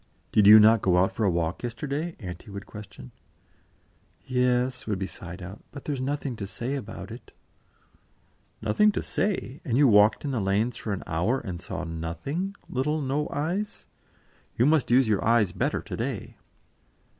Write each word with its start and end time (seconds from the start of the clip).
"Did 0.31 0.47
you 0.47 0.59
not 0.59 0.81
go 0.81 0.97
out 0.97 1.11
for 1.11 1.25
a 1.25 1.29
walk 1.29 1.61
yesterday?" 1.61 2.15
Auntie 2.17 2.49
would 2.49 2.65
question. 2.65 3.11
"Yes," 4.25 4.87
would 4.87 4.97
be 4.97 5.05
sighed 5.05 5.43
out; 5.43 5.63
"but 5.71 5.85
there's 5.85 6.01
nothing 6.01 6.35
to 6.37 6.47
say 6.47 6.73
about 6.73 7.11
it." 7.11 7.31
"Nothing 8.63 8.91
to 8.93 9.03
say! 9.03 9.61
And 9.63 9.77
you 9.77 9.87
walked 9.87 10.25
in 10.25 10.31
the 10.31 10.41
lanes 10.41 10.75
for 10.75 10.91
an 10.91 11.03
hour 11.05 11.39
and 11.39 11.61
saw 11.61 11.83
nothing, 11.83 12.55
little 12.67 12.99
No 12.99 13.29
eyes? 13.31 13.85
You 14.57 14.65
must 14.65 14.89
use 14.89 15.07
your 15.07 15.23
eyes 15.23 15.51
better 15.51 15.83
to 15.83 15.95
day." 15.95 16.37